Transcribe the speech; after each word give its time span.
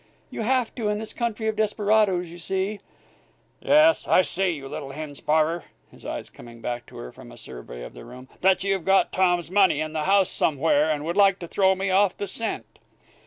You 0.31 0.41
have 0.41 0.73
to, 0.73 0.89
in 0.89 0.97
this 0.97 1.13
country 1.13 1.47
of 1.47 1.55
desperadoes. 1.55 2.31
You 2.31 2.39
see" 2.39 2.79
"Yes, 3.61 4.07
I 4.07 4.23
see, 4.23 4.49
you 4.49 4.67
little 4.67 4.89
hen 4.93 5.13
sparrer," 5.13 5.65
his 5.91 6.07
eyes 6.07 6.31
coming 6.31 6.59
back 6.59 6.87
to 6.87 6.97
her 6.97 7.11
from 7.11 7.31
a 7.31 7.37
survey 7.37 7.83
of 7.83 7.93
the 7.93 8.03
room, 8.03 8.27
"that 8.39 8.63
you've 8.63 8.83
got 8.83 9.11
Tom's 9.11 9.51
money 9.51 9.79
in 9.79 9.93
the 9.93 10.05
house 10.05 10.39
here, 10.39 10.89
and 10.89 11.05
would 11.05 11.17
like 11.17 11.37
to 11.37 11.47
throw 11.47 11.75
me 11.75 11.91
off 11.91 12.17
the 12.17 12.25
scent!" 12.25 12.79